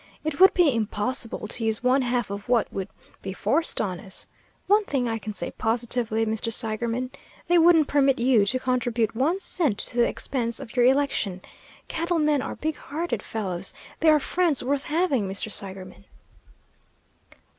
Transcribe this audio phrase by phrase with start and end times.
[0.23, 2.87] It would be impossible to use one half of what would
[3.21, 4.25] be forced on us.
[4.65, 6.51] One thing I can say positively, Mr.
[6.51, 7.11] Seigerman:
[7.47, 11.39] they wouldn't permit you to contribute one cent to the expense of your election.
[11.87, 15.51] Cattle men are big hearted fellows they are friends worth having, Mr.
[15.51, 16.05] Seigerman."